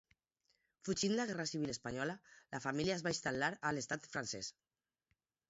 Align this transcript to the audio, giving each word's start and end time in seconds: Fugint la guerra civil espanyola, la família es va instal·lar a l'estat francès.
Fugint 0.87 1.13
la 1.19 1.25
guerra 1.31 1.45
civil 1.51 1.73
espanyola, 1.73 2.15
la 2.57 2.63
família 2.65 2.97
es 2.97 3.05
va 3.09 3.13
instal·lar 3.17 3.53
a 3.71 3.75
l'estat 3.79 4.11
francès. 4.17 4.53